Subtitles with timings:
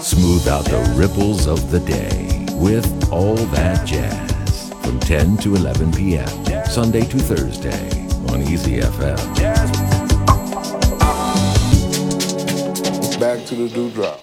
[0.00, 5.90] Smooth out the ripples of the day with All That Jazz from 10 to 11
[5.90, 6.28] p.m.
[6.66, 7.90] Sunday to Thursday
[8.28, 9.18] on Easy FM.
[13.18, 14.20] Back to the dewdrop.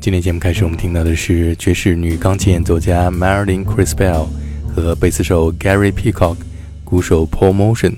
[0.00, 4.28] 今天节目开始，我们听到的是爵士女钢琴演奏家 Marilyn Crispell
[4.74, 6.36] 和贝斯手 Gary Peacock、
[6.84, 7.96] 鼓手 Paul Motion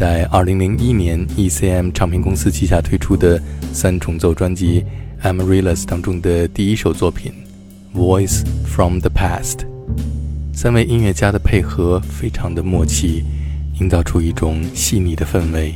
[0.00, 3.38] 在2001年 ECM 唱片公司旗下推出的
[3.70, 4.82] 三重奏专辑
[5.22, 7.30] 《Amaryllis》当中的第一首作品
[7.98, 9.56] 《Voice from the Past》。
[10.54, 13.24] 三位音乐家的配合非常的默契，
[13.78, 15.74] 营造出一种细腻的氛围。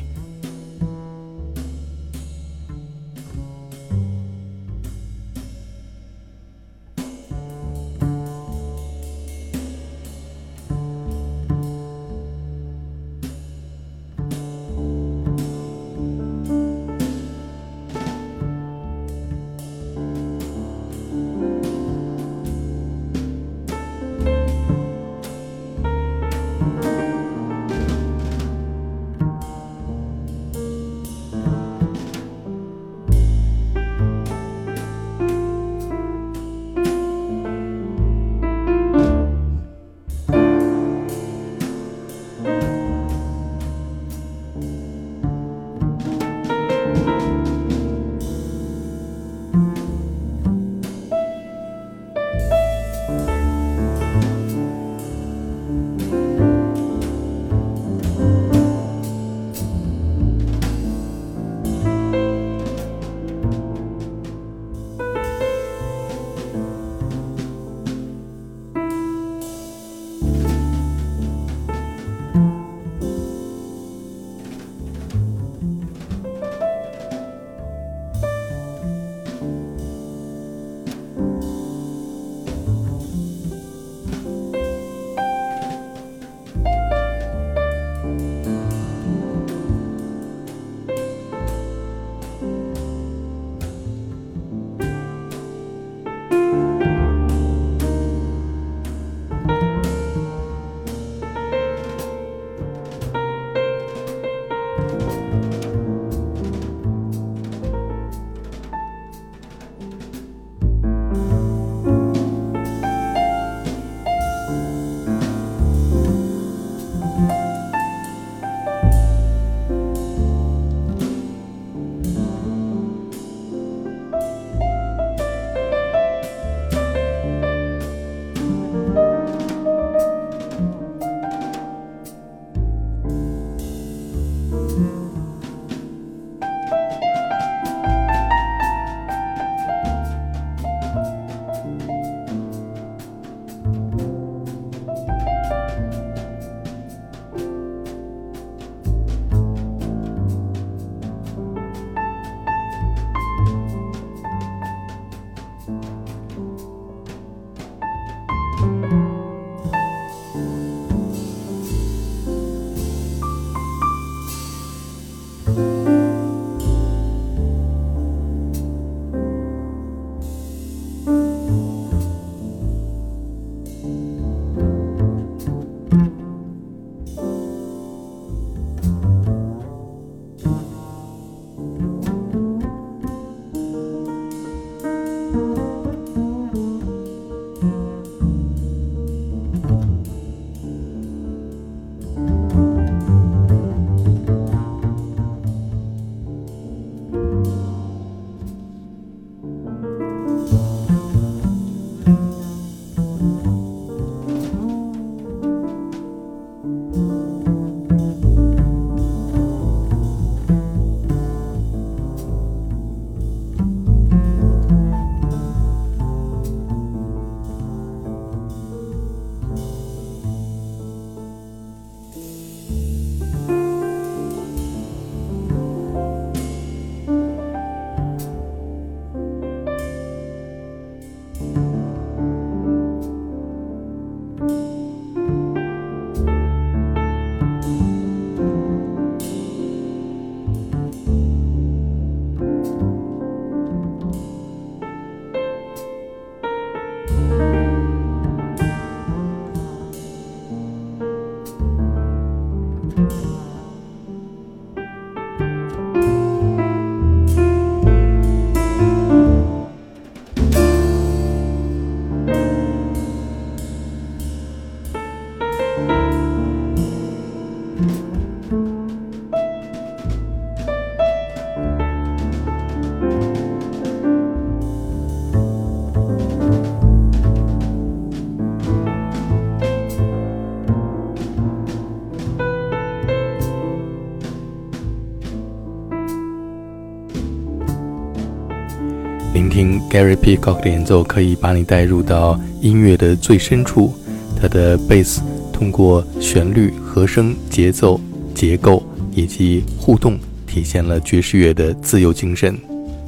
[289.35, 293.93] 聆听 Gary Peacock 的演奏，可以把你带入到音乐的最深处。
[294.41, 295.23] 他的贝斯
[295.53, 298.01] 通过旋律、和声、节奏、
[298.33, 298.81] 结构
[299.13, 300.17] 以及互动，
[300.47, 302.57] 体现了爵士乐的自由精神。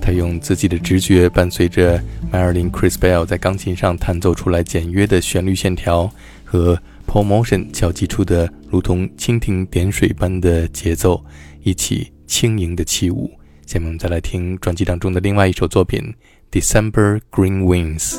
[0.01, 2.03] 他用自己的直觉，伴随着
[2.33, 6.11] Marilyn Chris Bell 在钢琴上弹奏出来简约的旋律线条
[6.45, 6.77] 和
[7.07, 11.25] Paul Motion 敲击出的如同蜻蜓点水般的节奏，
[11.63, 13.31] 一起轻盈的起舞。
[13.67, 16.15] 下面我们再来听专辑当中的另外一首作品
[16.57, 18.19] 《December Green Wings》。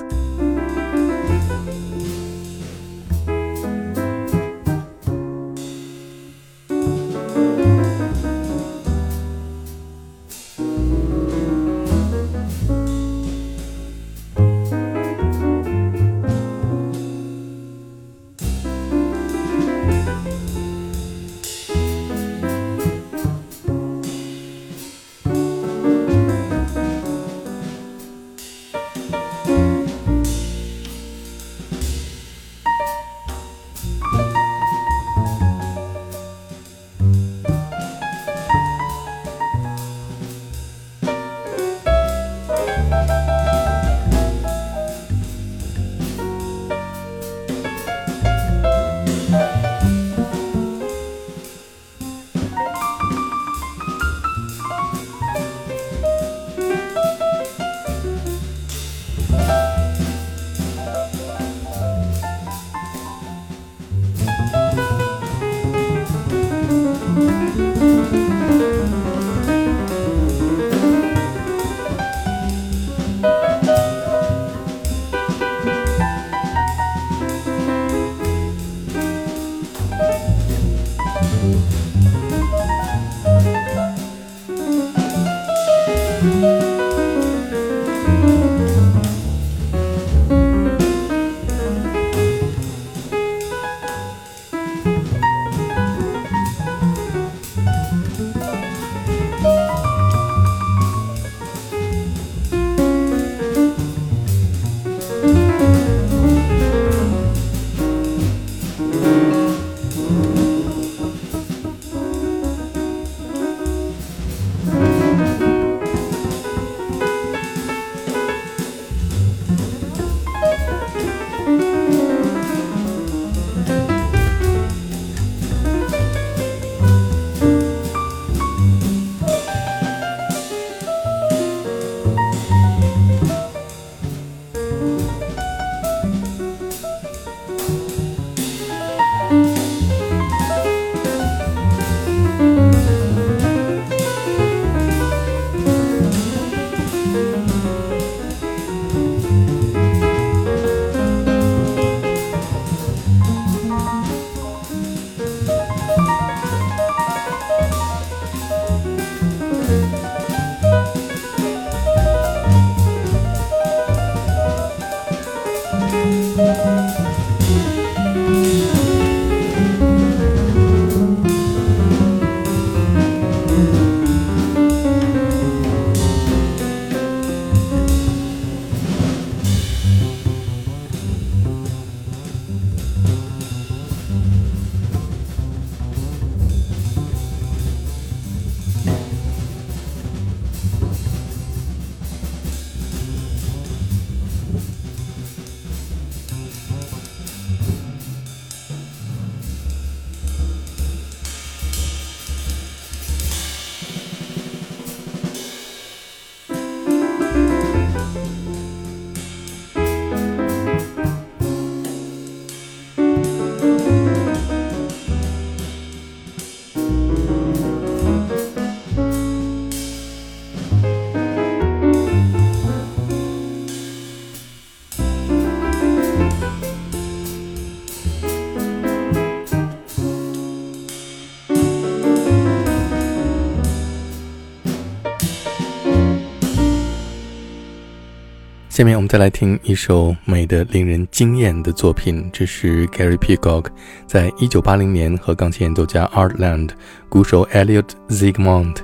[238.78, 243.66] 下面我们再来听一首美的令人惊艳的作品，这是 Gary Peacock
[244.06, 246.70] 在一九八零年和钢琴演奏家 Art Land、
[247.10, 248.76] 鼓手 Elliot Zigmond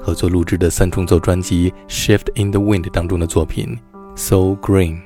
[0.00, 3.78] 合作录制的三重奏专辑《Shift in the Wind》当中的作品
[4.16, 4.96] 《So Green》。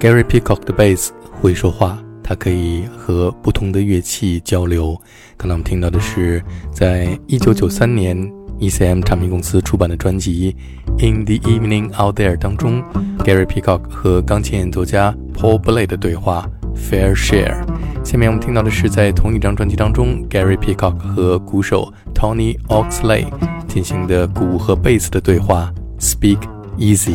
[0.00, 4.96] Gary Peacock 的贝斯会说话，它可以和不同的乐器交流。
[5.36, 6.40] 刚才我们听到的是，
[6.72, 8.16] 在一九九三年
[8.60, 10.54] ECM 唱片公司出版的专辑
[11.04, 12.80] 《In the Evening Out There》当中
[13.24, 17.64] ，Gary Peacock 和钢琴演奏家 Paul Bley 的对话《Fair Share》。
[18.04, 23.26] 下面我们听到的是在同一张专辑当中，Gary Peacock 和鼓手 Tony Oxley
[23.66, 26.38] 进行的鼓和贝斯的对话《Speak
[26.78, 27.14] Easy》。